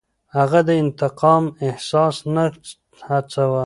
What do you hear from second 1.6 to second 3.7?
احساس نه هڅاوه.